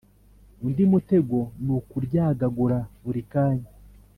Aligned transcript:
Undi 0.65 0.83
mutego 0.91 1.37
nukuryagagura 1.63 2.77
burikanya 3.03 3.69